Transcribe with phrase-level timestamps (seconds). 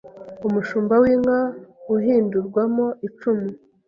[0.47, 1.39] umushumba winka
[1.95, 3.47] uhindurwamo icumu